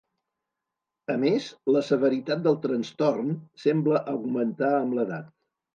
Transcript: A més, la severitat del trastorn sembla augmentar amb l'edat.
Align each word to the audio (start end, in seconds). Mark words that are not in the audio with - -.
A 1.15 1.17
més, 1.25 1.49
la 1.75 1.83
severitat 1.91 2.43
del 2.49 2.59
trastorn 2.65 3.33
sembla 3.67 4.05
augmentar 4.17 4.77
amb 4.85 4.99
l'edat. 5.01 5.35